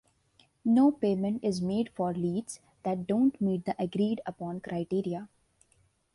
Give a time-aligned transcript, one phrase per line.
[0.65, 5.29] No payment is made for leads that don't meet the agreed upon criteria.